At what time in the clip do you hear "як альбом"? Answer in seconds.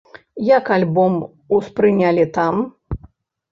0.57-1.19